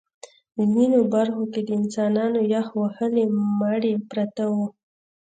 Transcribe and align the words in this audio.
ځینو 0.73 0.99
برخو 1.13 1.43
کې 1.53 1.61
د 1.67 1.69
انسانانو 1.79 2.39
یخ 2.53 2.67
وهلي 2.81 3.25
مړي 3.59 3.93
پراته 4.09 4.43
وو 4.53 4.65